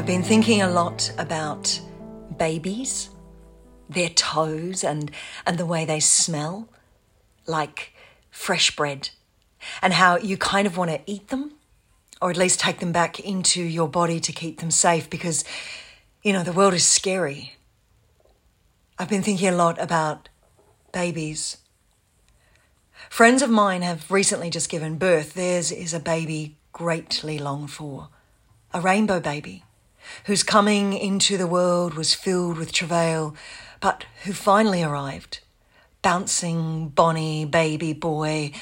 I've 0.00 0.06
been 0.06 0.22
thinking 0.22 0.62
a 0.62 0.70
lot 0.70 1.12
about 1.18 1.78
babies, 2.38 3.10
their 3.90 4.08
toes, 4.08 4.82
and, 4.82 5.10
and 5.46 5.58
the 5.58 5.66
way 5.66 5.84
they 5.84 6.00
smell 6.00 6.70
like 7.46 7.92
fresh 8.30 8.74
bread, 8.74 9.10
and 9.82 9.92
how 9.92 10.16
you 10.16 10.38
kind 10.38 10.66
of 10.66 10.78
want 10.78 10.90
to 10.90 11.02
eat 11.04 11.28
them 11.28 11.52
or 12.22 12.30
at 12.30 12.38
least 12.38 12.60
take 12.60 12.78
them 12.78 12.92
back 12.92 13.20
into 13.20 13.62
your 13.62 13.88
body 13.88 14.20
to 14.20 14.32
keep 14.32 14.60
them 14.60 14.70
safe 14.70 15.10
because, 15.10 15.44
you 16.22 16.32
know, 16.32 16.42
the 16.42 16.54
world 16.54 16.72
is 16.72 16.86
scary. 16.86 17.56
I've 18.98 19.10
been 19.10 19.22
thinking 19.22 19.48
a 19.48 19.52
lot 19.52 19.78
about 19.78 20.30
babies. 20.94 21.58
Friends 23.10 23.42
of 23.42 23.50
mine 23.50 23.82
have 23.82 24.10
recently 24.10 24.48
just 24.48 24.70
given 24.70 24.96
birth. 24.96 25.34
Theirs 25.34 25.70
is 25.70 25.92
a 25.92 26.00
baby 26.00 26.56
greatly 26.72 27.38
longed 27.38 27.70
for, 27.70 28.08
a 28.72 28.80
rainbow 28.80 29.20
baby, 29.20 29.62
whose 30.26 30.42
coming 30.42 30.92
into 30.92 31.36
the 31.36 31.46
world 31.46 31.94
was 31.94 32.14
filled 32.14 32.58
with 32.58 32.72
travail, 32.72 33.34
but 33.80 34.04
who 34.24 34.32
finally 34.32 34.82
arrived, 34.82 35.40
bouncing, 36.02 36.88
bonny 36.88 37.44
baby 37.44 37.92
boy, 37.92 38.52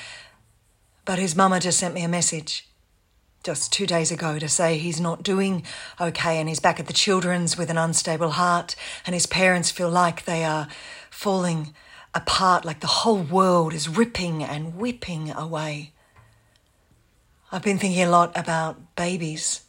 but 1.05 1.19
whose 1.19 1.37
mama 1.37 1.61
just 1.61 1.79
sent 1.79 1.95
me 1.95 2.03
a 2.03 2.09
message 2.09 2.69
just 3.43 3.73
two 3.73 3.87
days 3.87 4.11
ago 4.11 4.39
to 4.39 4.49
say 4.49 4.77
he's 4.77 5.01
not 5.01 5.23
doing 5.23 5.63
okay 6.01 6.39
and 6.39 6.49
he's 6.49 6.61
back 6.61 6.79
at 6.81 6.87
the 6.87 6.93
children's 6.93 7.57
with 7.57 7.71
an 7.71 7.79
unstable 7.79 8.31
heart 8.31 8.75
and 9.07 9.15
his 9.15 9.27
parents 9.27 9.71
feel 9.71 9.89
like 9.89 10.25
they 10.25 10.45
are 10.45 10.69
falling 11.11 11.73
apart, 12.15 12.65
like 12.65 12.81
the 12.81 12.87
whole 12.87 13.23
world 13.23 13.73
is 13.73 13.89
ripping 13.89 14.43
and 14.43 14.77
whipping 14.77 15.31
away. 15.31 15.93
I've 17.51 17.63
been 17.63 17.79
thinking 17.79 18.03
a 18.03 18.11
lot 18.11 18.37
about 18.37 18.95
babies. 18.97 19.63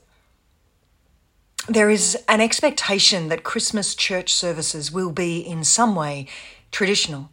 There 1.70 1.92
is 1.92 2.18
an 2.28 2.42
expectation 2.42 3.28
that 3.28 3.44
Christmas 3.44 3.94
church 3.94 4.34
services 4.34 4.92
will 4.92 5.12
be 5.12 5.40
in 5.40 5.64
some 5.64 5.94
way 5.94 6.26
traditional 6.72 7.30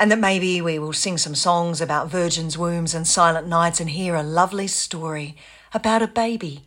and 0.00 0.10
that 0.10 0.18
maybe 0.18 0.62
we 0.62 0.78
will 0.78 0.94
sing 0.94 1.18
some 1.18 1.34
songs 1.34 1.82
about 1.82 2.08
virgins' 2.08 2.56
wombs 2.56 2.94
and 2.94 3.06
silent 3.06 3.46
nights 3.46 3.78
and 3.78 3.90
hear 3.90 4.14
a 4.14 4.22
lovely 4.22 4.66
story 4.68 5.36
about 5.74 6.00
a 6.00 6.06
baby. 6.06 6.64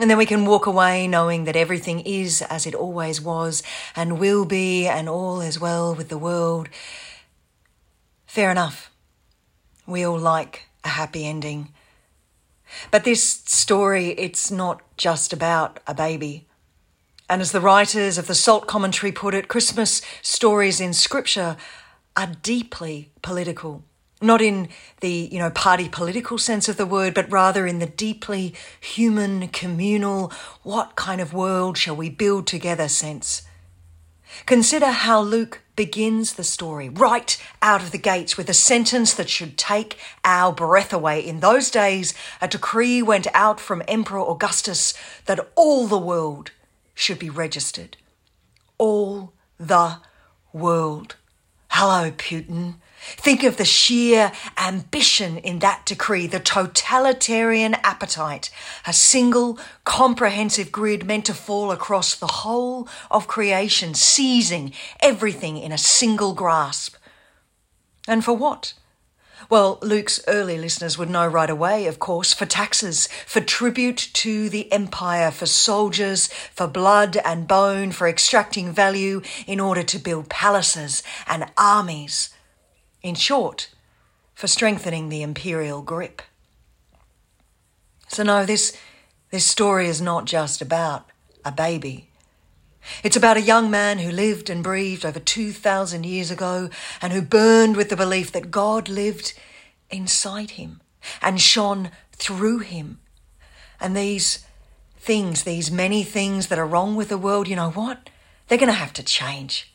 And 0.00 0.08
then 0.08 0.16
we 0.16 0.24
can 0.24 0.46
walk 0.46 0.64
away 0.64 1.06
knowing 1.06 1.44
that 1.44 1.56
everything 1.56 2.00
is 2.00 2.40
as 2.40 2.66
it 2.66 2.74
always 2.74 3.20
was 3.20 3.62
and 3.94 4.18
will 4.18 4.46
be, 4.46 4.86
and 4.86 5.10
all 5.10 5.42
is 5.42 5.60
well 5.60 5.94
with 5.94 6.08
the 6.08 6.16
world. 6.16 6.70
Fair 8.24 8.50
enough. 8.50 8.90
We 9.86 10.06
all 10.06 10.18
like 10.18 10.68
a 10.84 10.88
happy 10.88 11.26
ending. 11.26 11.68
But 12.90 13.04
this 13.04 13.22
story, 13.22 14.10
it's 14.10 14.50
not 14.50 14.82
just 14.96 15.32
about 15.32 15.80
a 15.86 15.94
baby. 15.94 16.46
And 17.28 17.40
as 17.40 17.52
the 17.52 17.60
writers 17.60 18.18
of 18.18 18.26
the 18.26 18.34
Salt 18.34 18.66
Commentary 18.66 19.10
put 19.10 19.34
it, 19.34 19.48
Christmas 19.48 20.02
stories 20.22 20.80
in 20.80 20.92
Scripture 20.92 21.56
are 22.16 22.32
deeply 22.42 23.10
political. 23.22 23.82
Not 24.20 24.40
in 24.40 24.68
the, 25.00 25.28
you 25.32 25.38
know, 25.38 25.50
party 25.50 25.88
political 25.88 26.38
sense 26.38 26.68
of 26.68 26.76
the 26.76 26.86
word, 26.86 27.14
but 27.14 27.30
rather 27.30 27.66
in 27.66 27.78
the 27.78 27.86
deeply 27.86 28.54
human, 28.80 29.48
communal, 29.48 30.32
what 30.62 30.96
kind 30.96 31.20
of 31.20 31.34
world 31.34 31.76
shall 31.76 31.96
we 31.96 32.10
build 32.10 32.46
together 32.46 32.88
sense. 32.88 33.42
Consider 34.46 34.90
how 34.90 35.20
Luke 35.20 35.62
begins 35.76 36.34
the 36.34 36.44
story 36.44 36.88
right 36.88 37.36
out 37.60 37.82
of 37.82 37.90
the 37.90 37.98
gates 37.98 38.36
with 38.36 38.48
a 38.48 38.54
sentence 38.54 39.14
that 39.14 39.28
should 39.28 39.58
take 39.58 39.98
our 40.24 40.52
breath 40.52 40.92
away. 40.92 41.20
In 41.20 41.40
those 41.40 41.70
days, 41.70 42.14
a 42.40 42.48
decree 42.48 43.02
went 43.02 43.26
out 43.34 43.60
from 43.60 43.82
Emperor 43.88 44.20
Augustus 44.20 44.94
that 45.26 45.48
all 45.56 45.86
the 45.86 45.98
world 45.98 46.52
should 46.94 47.18
be 47.18 47.30
registered. 47.30 47.96
All 48.78 49.32
the 49.58 49.98
world. 50.52 51.16
Hello, 51.70 52.10
Putin. 52.12 52.76
Think 53.06 53.44
of 53.44 53.58
the 53.58 53.66
sheer 53.66 54.32
ambition 54.56 55.36
in 55.36 55.58
that 55.58 55.84
decree, 55.84 56.26
the 56.26 56.40
totalitarian 56.40 57.74
appetite, 57.84 58.50
a 58.86 58.94
single 58.94 59.58
comprehensive 59.84 60.72
grid 60.72 61.04
meant 61.04 61.26
to 61.26 61.34
fall 61.34 61.70
across 61.70 62.14
the 62.14 62.26
whole 62.26 62.88
of 63.10 63.28
creation, 63.28 63.92
seizing 63.92 64.72
everything 65.00 65.58
in 65.58 65.70
a 65.70 65.78
single 65.78 66.32
grasp. 66.32 66.96
And 68.08 68.24
for 68.24 68.32
what? 68.32 68.72
Well, 69.50 69.78
Luke's 69.82 70.22
early 70.26 70.56
listeners 70.56 70.96
would 70.96 71.10
know 71.10 71.26
right 71.26 71.50
away, 71.50 71.86
of 71.86 71.98
course, 71.98 72.32
for 72.32 72.46
taxes, 72.46 73.06
for 73.26 73.40
tribute 73.40 74.08
to 74.14 74.48
the 74.48 74.72
empire, 74.72 75.30
for 75.30 75.44
soldiers, 75.44 76.28
for 76.28 76.66
blood 76.66 77.18
and 77.24 77.46
bone, 77.46 77.92
for 77.92 78.08
extracting 78.08 78.72
value 78.72 79.20
in 79.46 79.60
order 79.60 79.82
to 79.82 79.98
build 79.98 80.30
palaces 80.30 81.02
and 81.26 81.50
armies. 81.58 82.33
In 83.04 83.14
short, 83.14 83.68
for 84.34 84.46
strengthening 84.46 85.10
the 85.10 85.22
imperial 85.22 85.82
grip. 85.82 86.22
So, 88.08 88.22
no, 88.22 88.46
this, 88.46 88.74
this 89.30 89.46
story 89.46 89.88
is 89.88 90.00
not 90.00 90.24
just 90.24 90.62
about 90.62 91.10
a 91.44 91.52
baby. 91.52 92.08
It's 93.02 93.14
about 93.14 93.36
a 93.36 93.42
young 93.42 93.70
man 93.70 93.98
who 93.98 94.10
lived 94.10 94.48
and 94.48 94.64
breathed 94.64 95.04
over 95.04 95.20
2,000 95.20 96.04
years 96.04 96.30
ago 96.30 96.70
and 97.02 97.12
who 97.12 97.20
burned 97.20 97.76
with 97.76 97.90
the 97.90 97.96
belief 97.96 98.32
that 98.32 98.50
God 98.50 98.88
lived 98.88 99.34
inside 99.90 100.52
him 100.52 100.80
and 101.20 101.38
shone 101.38 101.90
through 102.12 102.60
him. 102.60 103.00
And 103.80 103.94
these 103.94 104.46
things, 104.96 105.42
these 105.42 105.70
many 105.70 106.04
things 106.04 106.46
that 106.46 106.58
are 106.58 106.66
wrong 106.66 106.96
with 106.96 107.10
the 107.10 107.18
world, 107.18 107.48
you 107.48 107.56
know 107.56 107.70
what? 107.70 108.08
They're 108.48 108.56
going 108.56 108.68
to 108.68 108.72
have 108.72 108.94
to 108.94 109.02
change. 109.02 109.70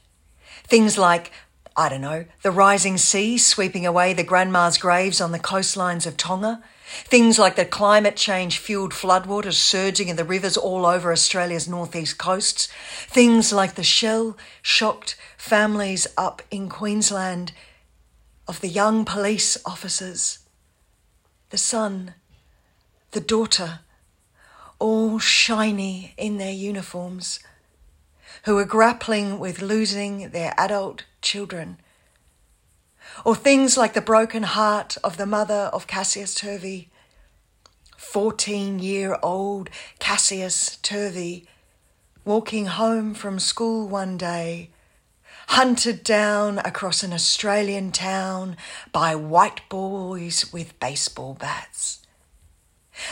Things 0.63 0.97
like, 0.97 1.31
I 1.79 1.87
don't 1.87 2.01
know, 2.01 2.25
the 2.41 2.51
rising 2.51 2.97
sea 2.97 3.37
sweeping 3.37 3.85
away 3.85 4.13
the 4.13 4.23
grandma's 4.23 4.77
graves 4.77 5.21
on 5.21 5.31
the 5.31 5.39
coastlines 5.39 6.05
of 6.05 6.17
Tonga 6.17 6.61
Things 6.89 7.37
like 7.37 7.55
the 7.55 7.65
climate 7.65 8.15
change 8.15 8.57
fueled 8.57 8.93
floodwaters 8.93 9.53
surging 9.53 10.07
in 10.07 10.15
the 10.15 10.23
rivers 10.23 10.57
all 10.57 10.87
over 10.87 11.11
Australia's 11.11 11.69
northeast 11.69 12.17
coasts. 12.17 12.67
Things 13.07 13.53
like 13.53 13.75
the 13.75 13.83
shell 13.83 14.35
shocked 14.63 15.15
families 15.37 16.07
up 16.17 16.41
in 16.49 16.67
Queensland 16.67 17.51
of 18.47 18.59
the 18.61 18.67
young 18.67 19.05
police 19.05 19.55
officers, 19.67 20.39
the 21.51 21.59
son, 21.59 22.15
the 23.11 23.21
daughter, 23.21 23.81
all 24.79 25.19
shiny 25.19 26.15
in 26.17 26.37
their 26.37 26.51
uniforms, 26.51 27.39
who 28.45 28.57
are 28.57 28.65
grappling 28.65 29.37
with 29.37 29.61
losing 29.61 30.29
their 30.29 30.55
adult 30.57 31.03
children 31.21 31.77
or 33.25 33.35
things 33.35 33.77
like 33.77 33.93
the 33.93 34.01
broken 34.01 34.43
heart 34.43 34.97
of 35.03 35.17
the 35.17 35.25
mother 35.25 35.69
of 35.73 35.87
Cassius 35.87 36.33
Turvey. 36.35 36.89
14 37.97 38.79
year 38.79 39.19
old 39.21 39.69
Cassius 39.99 40.77
Turvey, 40.77 41.45
walking 42.25 42.65
home 42.65 43.13
from 43.13 43.39
school 43.39 43.87
one 43.87 44.17
day, 44.17 44.69
hunted 45.49 46.03
down 46.03 46.59
across 46.59 47.03
an 47.03 47.13
Australian 47.13 47.91
town 47.91 48.55
by 48.91 49.13
white 49.15 49.61
boys 49.69 50.51
with 50.51 50.79
baseball 50.79 51.33
bats. 51.33 51.99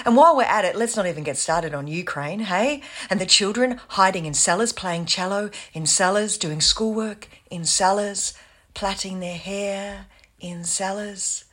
And 0.07 0.16
while 0.16 0.38
we're 0.38 0.44
at 0.44 0.63
it, 0.63 0.78
let's 0.78 0.95
not 0.95 1.06
even 1.06 1.25
get 1.25 1.35
started 1.35 1.73
on 1.73 1.85
Ukraine, 1.85 2.39
hey? 2.39 2.81
And 3.09 3.19
the 3.19 3.25
children 3.25 3.81
hiding 3.89 4.25
in 4.25 4.33
cellars 4.33 4.71
playing 4.71 5.06
cello, 5.06 5.50
in 5.74 5.86
cellars 5.86 6.38
doing 6.38 6.62
schoolwork, 6.62 7.27
in 7.51 7.65
cellars 7.65 8.33
plaiting 8.74 9.19
their 9.19 9.36
hair 9.36 10.06
in 10.39 10.63
cellars. 10.63 11.44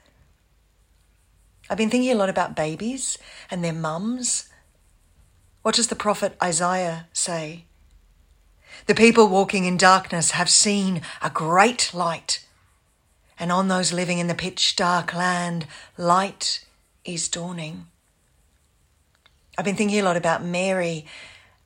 I've 1.68 1.78
been 1.78 1.90
thinking 1.90 2.12
a 2.12 2.14
lot 2.14 2.28
about 2.28 2.54
babies 2.54 3.18
and 3.50 3.64
their 3.64 3.72
mums. 3.72 4.48
What 5.62 5.74
does 5.74 5.88
the 5.88 5.96
prophet 5.96 6.36
Isaiah 6.40 7.08
say? 7.12 7.64
The 8.86 8.94
people 8.94 9.26
walking 9.26 9.64
in 9.64 9.76
darkness 9.76 10.30
have 10.30 10.48
seen 10.48 11.02
a 11.20 11.28
great 11.28 11.92
light, 11.92 12.46
and 13.36 13.50
on 13.50 13.66
those 13.66 13.92
living 13.92 14.20
in 14.20 14.28
the 14.28 14.34
pitch 14.34 14.76
dark 14.76 15.12
land, 15.12 15.66
light 15.98 16.64
is 17.04 17.28
dawning. 17.28 17.88
I've 19.56 19.64
been 19.64 19.76
thinking 19.76 20.00
a 20.00 20.02
lot 20.02 20.16
about 20.16 20.44
Mary 20.44 21.06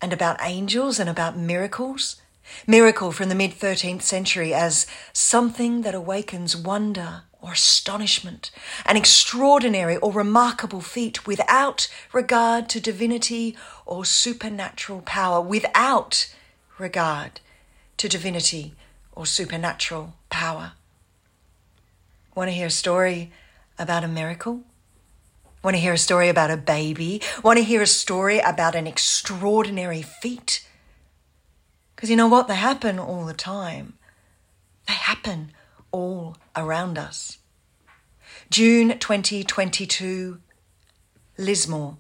and 0.00 0.12
about 0.12 0.38
angels 0.42 0.98
and 0.98 1.08
about 1.08 1.38
miracles. 1.38 2.20
Miracle 2.66 3.12
from 3.12 3.28
the 3.28 3.34
mid 3.34 3.52
13th 3.52 4.02
century 4.02 4.54
as 4.54 4.86
something 5.12 5.82
that 5.82 5.94
awakens 5.94 6.56
wonder 6.56 7.22
or 7.40 7.52
astonishment, 7.52 8.50
an 8.84 8.96
extraordinary 8.96 9.96
or 9.98 10.12
remarkable 10.12 10.80
feat 10.80 11.26
without 11.26 11.88
regard 12.12 12.68
to 12.68 12.80
divinity 12.80 13.56
or 13.86 14.04
supernatural 14.04 15.02
power, 15.02 15.40
without 15.40 16.34
regard 16.78 17.40
to 17.96 18.08
divinity 18.08 18.74
or 19.12 19.24
supernatural 19.24 20.14
power. 20.30 20.72
Want 22.34 22.48
to 22.48 22.54
hear 22.54 22.66
a 22.66 22.70
story 22.70 23.30
about 23.78 24.04
a 24.04 24.08
miracle? 24.08 24.62
Want 25.62 25.74
to 25.74 25.80
hear 25.80 25.92
a 25.92 25.98
story 25.98 26.28
about 26.28 26.50
a 26.50 26.56
baby? 26.56 27.20
Want 27.42 27.58
to 27.58 27.64
hear 27.64 27.82
a 27.82 27.86
story 27.86 28.38
about 28.38 28.76
an 28.76 28.86
extraordinary 28.86 30.02
feat? 30.02 30.66
Because 31.94 32.10
you 32.10 32.16
know 32.16 32.28
what? 32.28 32.46
They 32.46 32.54
happen 32.54 32.98
all 32.98 33.24
the 33.24 33.34
time. 33.34 33.94
They 34.86 34.94
happen 34.94 35.52
all 35.90 36.36
around 36.54 36.96
us. 36.96 37.38
June 38.50 38.98
2022, 38.98 40.38
Lismore. 41.36 41.96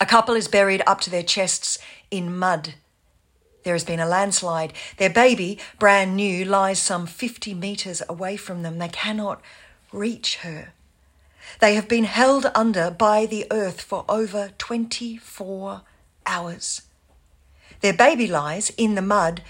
A 0.00 0.06
couple 0.06 0.36
is 0.36 0.46
buried 0.46 0.82
up 0.86 1.00
to 1.02 1.10
their 1.10 1.24
chests 1.24 1.78
in 2.10 2.36
mud. 2.36 2.74
There 3.64 3.74
has 3.74 3.84
been 3.84 3.98
a 3.98 4.06
landslide. 4.06 4.72
Their 4.96 5.10
baby, 5.10 5.58
brand 5.80 6.14
new, 6.14 6.44
lies 6.44 6.78
some 6.78 7.06
50 7.06 7.52
metres 7.54 8.00
away 8.08 8.36
from 8.36 8.62
them. 8.62 8.78
They 8.78 8.88
cannot 8.88 9.42
reach 9.92 10.36
her. 10.38 10.72
They 11.60 11.74
have 11.74 11.88
been 11.88 12.04
held 12.04 12.50
under 12.54 12.90
by 12.90 13.26
the 13.26 13.46
earth 13.50 13.80
for 13.80 14.04
over 14.08 14.50
24 14.58 15.82
hours. 16.26 16.82
Their 17.80 17.92
baby 17.92 18.26
lies 18.26 18.70
in 18.76 18.94
the 18.94 19.02
mud 19.02 19.42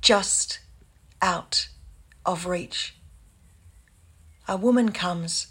just 0.00 0.60
out 1.22 1.68
of 2.24 2.46
reach. 2.46 2.94
A 4.48 4.56
woman 4.56 4.92
comes. 4.92 5.48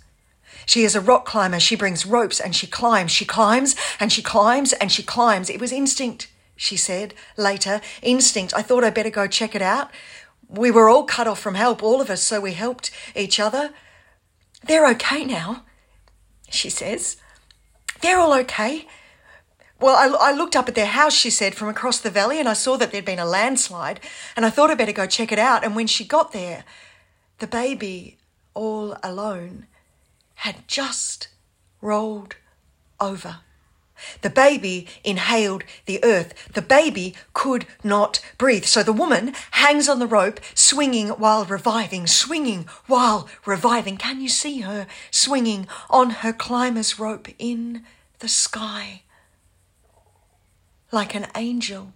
She 0.65 0.83
is 0.83 0.95
a 0.95 1.01
rock 1.01 1.25
climber. 1.25 1.59
She 1.59 1.75
brings 1.75 2.05
ropes 2.05 2.39
and 2.39 2.55
she 2.55 2.67
climbs. 2.67 3.11
She 3.11 3.25
climbs 3.25 3.75
and 3.99 4.11
she 4.11 4.21
climbs 4.21 4.73
and 4.73 4.91
she 4.91 5.03
climbs. 5.03 5.49
It 5.49 5.59
was 5.59 5.71
instinct, 5.71 6.31
she 6.55 6.77
said 6.77 7.13
later. 7.35 7.81
Instinct. 8.01 8.53
I 8.55 8.61
thought 8.61 8.83
I'd 8.83 8.93
better 8.93 9.09
go 9.09 9.27
check 9.27 9.55
it 9.55 9.61
out. 9.61 9.91
We 10.47 10.71
were 10.71 10.87
all 10.87 11.03
cut 11.03 11.27
off 11.27 11.39
from 11.39 11.55
help, 11.55 11.83
all 11.83 12.01
of 12.01 12.09
us, 12.09 12.23
so 12.23 12.39
we 12.39 12.53
helped 12.53 12.91
each 13.15 13.39
other. 13.39 13.71
They're 14.63 14.87
okay 14.91 15.25
now, 15.25 15.63
she 16.55 16.69
says. 16.69 17.17
They're 18.01 18.19
all 18.19 18.33
okay. 18.39 18.87
Well, 19.79 19.95
I, 19.95 20.29
I, 20.29 20.31
looked 20.31 20.55
up 20.55 20.69
at 20.69 20.75
their 20.75 20.85
house, 20.85 21.13
she 21.13 21.29
said, 21.29 21.53
from 21.53 21.67
across 21.67 21.99
the 21.99 22.09
valley, 22.09 22.39
and 22.39 22.47
I 22.47 22.53
saw 22.53 22.77
that 22.77 22.91
there'd 22.91 23.03
been 23.03 23.19
a 23.19 23.25
landslide, 23.25 23.99
and 24.35 24.45
I 24.45 24.49
thought 24.49 24.71
I'd 24.71 24.77
better 24.77 24.93
go 24.93 25.05
check 25.05 25.31
it 25.31 25.39
out. 25.39 25.65
And 25.65 25.75
when 25.75 25.87
she 25.87 26.05
got 26.05 26.31
there, 26.31 26.63
the 27.39 27.47
baby, 27.47 28.17
all 28.53 28.97
alone, 29.03 29.67
had 30.35 30.67
just 30.67 31.27
rolled 31.81 32.35
over. 32.99 33.39
The 34.21 34.29
baby 34.29 34.87
inhaled 35.03 35.63
the 35.85 36.03
earth. 36.03 36.33
The 36.53 36.61
baby 36.61 37.15
could 37.33 37.65
not 37.83 38.19
breathe. 38.37 38.65
So 38.65 38.83
the 38.83 38.93
woman 38.93 39.33
hangs 39.51 39.87
on 39.87 39.99
the 39.99 40.07
rope, 40.07 40.39
swinging 40.53 41.09
while 41.09 41.45
reviving, 41.45 42.07
swinging 42.07 42.67
while 42.87 43.27
reviving. 43.45 43.97
Can 43.97 44.21
you 44.21 44.29
see 44.29 44.61
her 44.61 44.87
swinging 45.11 45.67
on 45.89 46.09
her 46.21 46.33
climber's 46.33 46.99
rope 46.99 47.27
in 47.39 47.83
the 48.19 48.27
sky? 48.27 49.03
Like 50.91 51.15
an 51.15 51.27
angel. 51.35 51.93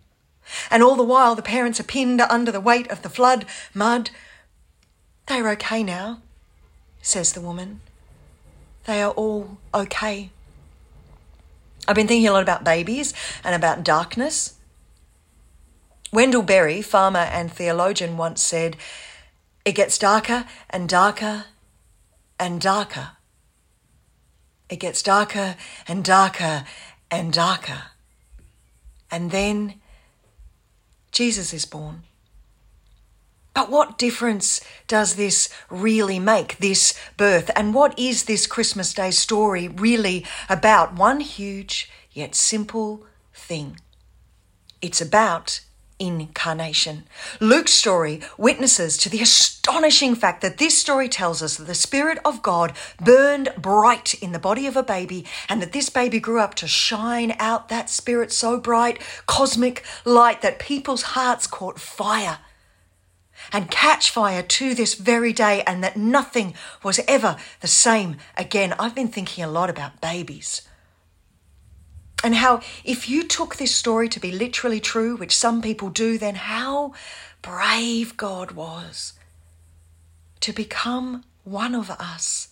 And 0.72 0.81
all 0.81 0.96
the 0.96 1.04
while, 1.04 1.36
the 1.36 1.42
parents 1.42 1.80
are 1.80 1.84
pinned 1.84 2.22
under 2.22 2.51
the 2.51 2.60
weight 2.60 2.90
of 2.90 3.01
the 3.01 3.10
flood, 3.10 3.46
mud. 3.74 4.10
They're 5.28 5.50
okay 5.51 5.84
now, 5.84 6.22
says 7.01 7.34
the 7.34 7.42
woman. 7.42 7.81
They 8.86 9.04
are 9.04 9.12
all 9.12 9.60
okay. 9.74 10.31
I've 11.89 11.95
been 11.95 12.07
thinking 12.07 12.27
a 12.27 12.33
lot 12.33 12.44
about 12.44 12.63
babies 12.63 13.15
and 13.44 13.56
about 13.56 13.83
darkness. 13.83 14.59
Wendell 16.13 16.44
Berry, 16.44 16.83
farmer 16.83 17.18
and 17.18 17.51
theologian, 17.51 18.15
once 18.15 18.44
said, 18.44 18.77
It 19.65 19.71
gets 19.71 19.97
darker 19.97 20.45
and 20.69 20.88
darker 20.88 21.45
and 22.39 22.62
darker. 22.62 23.13
It 24.69 24.75
gets 24.75 25.01
darker 25.01 25.56
and 25.88 26.06
darker 26.06 26.63
and 27.09 27.33
darker. 27.33 27.81
And 29.09 29.31
then 29.31 29.81
Jesus 31.12 31.56
is 31.56 31.65
born. 31.65 32.03
But 33.59 33.69
what 33.69 33.97
difference 33.97 34.61
does 34.88 35.15
this 35.15 35.50
really 35.69 36.17
make, 36.17 36.59
this 36.59 36.97
birth? 37.17 37.51
And 37.57 37.73
what 37.73 38.00
is 38.00 38.23
this 38.23 38.47
Christmas 38.47 38.94
Day 38.94 39.11
story 39.11 39.67
really 39.67 40.25
about? 40.47 40.95
One 40.95 41.19
huge 41.19 41.91
yet 42.09 42.35
simple 42.35 43.06
thing. 43.33 43.81
It's 44.81 45.01
about 45.01 45.59
incarnation. 46.00 47.03
Luke's 47.41 47.73
story 47.73 48.21
witnesses 48.38 48.95
to 49.00 49.09
the 49.09 49.21
astonishing 49.21 50.15
fact 50.15 50.41
that 50.41 50.57
this 50.57 50.77
story 50.77 51.09
tells 51.09 51.44
us 51.44 51.57
that 51.57 51.67
the 51.67 51.75
Spirit 51.75 52.19
of 52.23 52.41
God 52.41 52.71
burned 53.03 53.50
bright 53.57 54.13
in 54.23 54.31
the 54.31 54.39
body 54.39 54.67
of 54.67 54.77
a 54.77 54.83
baby 54.83 55.25
and 55.50 55.62
that 55.62 55.73
this 55.73 55.89
baby 55.89 56.21
grew 56.21 56.39
up 56.39 56.55
to 56.55 56.65
shine 56.65 57.35
out 57.39 57.67
that 57.67 57.89
Spirit 57.89 58.31
so 58.31 58.57
bright, 58.57 59.01
cosmic 59.25 59.83
light 60.05 60.41
that 60.44 60.59
people's 60.59 61.01
hearts 61.01 61.45
caught 61.45 61.77
fire 61.77 62.38
and 63.51 63.72
catch 63.72 64.12
fire 64.12 64.44
to 64.44 64.74
this 64.74 64.94
very 64.94 65.34
day, 65.34 65.63
and 65.66 65.84
that 65.84 65.98
nothing 65.98 66.54
was 66.84 67.00
ever 67.07 67.38
the 67.62 67.68
same 67.68 68.18
again. 68.38 68.74
I've 68.80 68.96
been 68.96 69.07
thinking 69.07 69.44
a 69.44 69.50
lot 69.50 69.69
about 69.69 70.01
babies. 70.01 70.62
And 72.24 72.36
how, 72.36 72.62
if 72.84 73.10
you 73.10 73.24
took 73.24 73.56
this 73.56 73.74
story 73.74 74.10
to 74.10 74.19
be 74.19 74.31
literally 74.31 74.80
true, 74.80 75.16
which 75.16 75.36
some 75.36 75.62
people 75.62 75.90
do, 75.90 76.18
then 76.18 76.36
how 76.36 76.94
brave 77.42 78.18
God 78.18 78.51
was 78.51 79.13
to 80.42 80.51
become 80.51 81.24
one 81.44 81.74
of 81.74 81.90
us. 81.90 82.50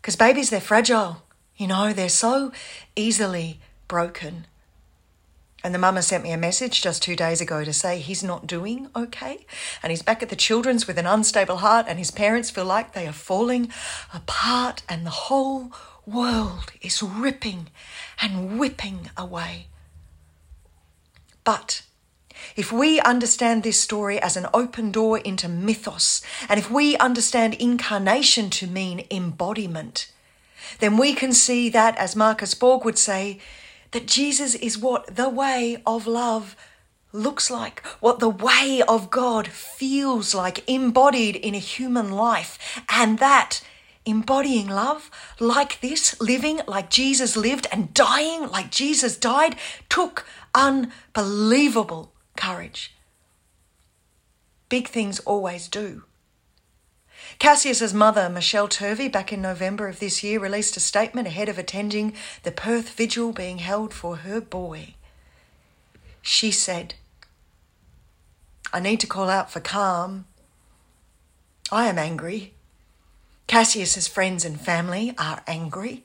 Because 0.00 0.16
babies, 0.16 0.50
they're 0.50 0.60
fragile, 0.60 1.22
you 1.56 1.66
know, 1.66 1.92
they're 1.92 2.08
so 2.08 2.52
easily 2.94 3.60
broken. 3.88 4.46
And 5.66 5.74
the 5.74 5.80
mama 5.80 6.00
sent 6.00 6.22
me 6.22 6.30
a 6.30 6.36
message 6.36 6.80
just 6.80 7.02
two 7.02 7.16
days 7.16 7.40
ago 7.40 7.64
to 7.64 7.72
say 7.72 7.98
he's 7.98 8.22
not 8.22 8.46
doing 8.46 8.86
okay. 8.94 9.44
And 9.82 9.90
he's 9.90 10.00
back 10.00 10.22
at 10.22 10.28
the 10.28 10.36
children's 10.36 10.86
with 10.86 10.96
an 10.96 11.08
unstable 11.08 11.56
heart, 11.56 11.86
and 11.88 11.98
his 11.98 12.12
parents 12.12 12.50
feel 12.50 12.66
like 12.66 12.92
they 12.92 13.04
are 13.04 13.12
falling 13.12 13.72
apart, 14.14 14.84
and 14.88 15.04
the 15.04 15.10
whole 15.10 15.72
world 16.06 16.70
is 16.82 17.02
ripping 17.02 17.70
and 18.22 18.60
whipping 18.60 19.10
away. 19.16 19.66
But 21.42 21.82
if 22.54 22.70
we 22.70 23.00
understand 23.00 23.64
this 23.64 23.80
story 23.80 24.22
as 24.22 24.36
an 24.36 24.46
open 24.54 24.92
door 24.92 25.18
into 25.18 25.48
mythos, 25.48 26.22
and 26.48 26.60
if 26.60 26.70
we 26.70 26.96
understand 26.98 27.54
incarnation 27.54 28.50
to 28.50 28.68
mean 28.68 29.04
embodiment, 29.10 30.12
then 30.78 30.96
we 30.96 31.12
can 31.12 31.32
see 31.32 31.68
that, 31.70 31.98
as 31.98 32.14
Marcus 32.14 32.54
Borg 32.54 32.84
would 32.84 32.98
say, 32.98 33.40
that 33.96 34.04
Jesus 34.04 34.54
is 34.56 34.76
what 34.76 35.16
the 35.16 35.30
way 35.30 35.80
of 35.86 36.06
love 36.06 36.54
looks 37.14 37.50
like, 37.50 37.80
what 37.98 38.18
the 38.18 38.28
way 38.28 38.82
of 38.86 39.08
God 39.08 39.48
feels 39.48 40.34
like, 40.34 40.68
embodied 40.68 41.34
in 41.34 41.54
a 41.54 41.58
human 41.58 42.12
life. 42.12 42.82
And 42.90 43.18
that 43.20 43.62
embodying 44.04 44.68
love 44.68 45.10
like 45.40 45.80
this, 45.80 46.20
living 46.20 46.60
like 46.66 46.90
Jesus 46.90 47.38
lived 47.38 47.68
and 47.72 47.94
dying 47.94 48.50
like 48.50 48.70
Jesus 48.70 49.16
died, 49.16 49.56
took 49.88 50.26
unbelievable 50.54 52.12
courage. 52.36 52.94
Big 54.68 54.88
things 54.88 55.20
always 55.20 55.68
do. 55.68 56.02
Cassius's 57.38 57.92
mother, 57.92 58.30
Mechelle 58.32 58.70
Turvey, 58.70 59.08
back 59.08 59.32
in 59.32 59.42
November 59.42 59.88
of 59.88 59.98
this 59.98 60.22
year, 60.22 60.40
released 60.40 60.76
a 60.76 60.80
statement 60.80 61.28
ahead 61.28 61.48
of 61.48 61.58
attending 61.58 62.14
the 62.44 62.52
Perth 62.52 62.90
vigil 62.90 63.32
being 63.32 63.58
held 63.58 63.92
for 63.92 64.16
her 64.16 64.40
boy. 64.40 64.94
She 66.22 66.50
said, 66.50 66.94
I 68.72 68.80
need 68.80 69.00
to 69.00 69.06
call 69.06 69.28
out 69.28 69.50
for 69.50 69.60
calm. 69.60 70.26
I 71.70 71.86
am 71.86 71.98
angry. 71.98 72.54
Cassius's 73.46 74.08
friends 74.08 74.44
and 74.44 74.60
family 74.60 75.14
are 75.18 75.42
angry. 75.46 76.04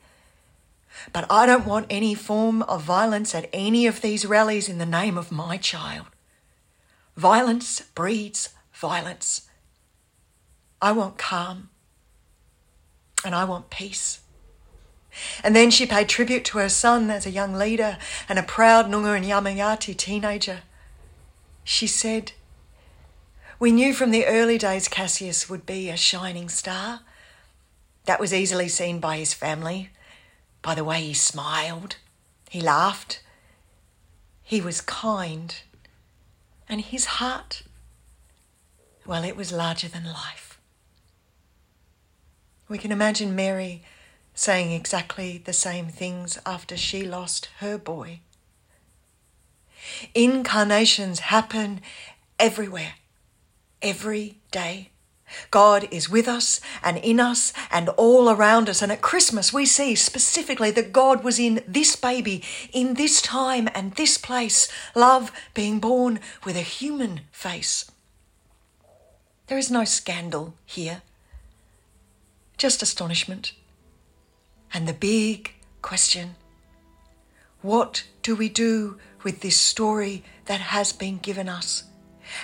But 1.14 1.26
I 1.32 1.46
don't 1.46 1.66
want 1.66 1.88
any 1.90 2.14
form 2.14 2.62
of 2.64 2.84
violence 2.84 3.34
at 3.34 3.50
any 3.54 3.88
of 3.88 4.02
these 4.02 4.26
rallies 4.26 4.68
in 4.68 4.78
the 4.78 4.86
name 4.86 5.18
of 5.18 5.32
my 5.32 5.58
child. 5.58 6.08
Violence 7.16 7.82
breeds 7.96 8.50
violence. 8.74 9.50
I 10.82 10.92
want 10.92 11.18
calm 11.18 11.70
and 13.24 13.36
I 13.36 13.44
want 13.44 13.70
peace. 13.70 14.22
And 15.44 15.56
then 15.56 15.70
she 15.70 15.86
paid 15.86 16.10
tribute 16.10 16.46
to 16.46 16.58
her 16.58 16.70
son 16.70 17.10
as 17.10 17.26
a 17.26 17.32
young 17.32 17.54
leader 17.54 17.98
and 18.30 18.40
a 18.40 18.44
proud 18.44 18.88
Noongar 18.88 19.16
and 19.16 19.26
Yamatji 19.26 19.96
teenager. 19.96 20.62
She 21.64 21.86
said, 21.86 22.32
We 23.60 23.72
knew 23.72 23.94
from 23.94 24.12
the 24.12 24.26
early 24.26 24.58
days 24.58 24.88
Cassius 24.88 25.50
would 25.50 25.66
be 25.66 25.90
a 25.90 25.98
shining 25.98 26.50
star. 26.50 27.02
That 28.06 28.20
was 28.20 28.34
easily 28.34 28.68
seen 28.68 29.00
by 29.00 29.18
his 29.18 29.34
family, 29.34 29.90
by 30.62 30.74
the 30.76 30.84
way 30.84 31.02
he 31.02 31.14
smiled, 31.14 31.98
he 32.50 32.62
laughed, 32.62 33.22
he 34.42 34.60
was 34.60 34.82
kind, 34.82 35.56
and 36.68 36.82
his 36.82 37.06
heart, 37.06 37.64
well, 39.06 39.24
it 39.24 39.38
was 39.38 39.52
larger 39.52 39.88
than 39.88 40.04
life. 40.06 40.51
We 42.72 42.78
can 42.78 42.94
imagine 42.94 43.36
Mary 43.36 43.84
saying 44.34 44.72
exactly 44.72 45.38
the 45.44 45.52
same 45.52 45.88
things 45.88 46.40
after 46.46 46.78
she 46.78 47.06
lost 47.06 47.50
her 47.58 47.78
boy. 47.78 48.22
Incarnations 50.16 51.20
happen 51.20 51.82
everywhere, 52.40 52.94
every 53.82 54.38
day. 54.52 54.92
God 55.50 55.86
is 55.92 56.10
with 56.10 56.30
us 56.30 56.62
and 56.82 56.96
in 56.96 57.20
us 57.20 57.52
and 57.72 57.90
all 57.90 58.30
around 58.30 58.70
us. 58.70 58.82
And 58.82 58.90
at 58.90 59.02
Christmas, 59.02 59.52
we 59.52 59.66
see 59.66 59.94
specifically 59.94 60.72
that 60.72 60.94
God 60.94 61.26
was 61.26 61.40
in 61.40 61.62
this 61.68 61.98
baby, 61.98 62.42
in 62.72 62.94
this 62.94 63.22
time 63.22 63.68
and 63.76 63.96
this 63.96 64.18
place, 64.18 64.70
love 64.96 65.34
being 65.54 65.82
born 65.82 66.22
with 66.46 66.56
a 66.56 66.62
human 66.62 67.20
face. 67.34 67.92
There 69.48 69.58
is 69.58 69.70
no 69.70 69.84
scandal 69.84 70.54
here, 70.66 71.02
just 72.62 72.84
astonishment. 72.84 73.54
And 74.72 74.88
the 74.88 74.94
big 74.94 75.56
question 75.82 76.36
what 77.64 78.04
do 78.22 78.36
we 78.36 78.50
do 78.50 79.00
with 79.24 79.42
this 79.42 79.58
story 79.58 80.24
that 80.46 80.62
has 80.62 80.94
been 80.94 81.18
given 81.18 81.50
us? 81.50 81.86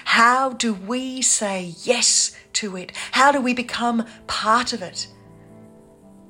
How 0.05 0.49
do 0.53 0.73
we 0.73 1.21
say 1.21 1.75
yes 1.83 2.35
to 2.53 2.75
it? 2.77 2.93
How 3.11 3.31
do 3.31 3.39
we 3.39 3.53
become 3.53 4.07
part 4.25 4.73
of 4.73 4.81
it? 4.81 5.07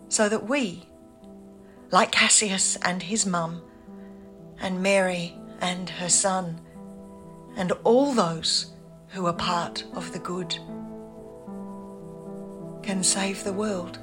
So 0.09 0.27
that 0.27 0.49
we, 0.49 0.85
like 1.89 2.11
Cassius 2.11 2.75
and 2.77 3.01
his 3.01 3.25
mum, 3.25 3.61
and 4.59 4.83
Mary 4.83 5.33
and 5.61 5.89
her 5.89 6.09
son, 6.09 6.59
and 7.55 7.71
all 7.85 8.13
those 8.13 8.73
who 9.09 9.27
are 9.27 9.33
part 9.33 9.85
of 9.93 10.11
the 10.11 10.19
good, 10.19 10.57
can 12.87 13.03
save 13.03 13.43
the 13.43 13.51
world. 13.51 13.99